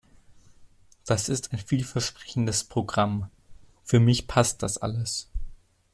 Das 1.05 1.29
ist 1.29 1.53
ein 1.53 1.59
vielversprechendes 1.59 2.63
Programm. 2.63 3.29
Für 3.83 3.99
mich 3.99 4.25
passt 4.25 4.63
das 4.63 4.79
alles. 4.79 5.29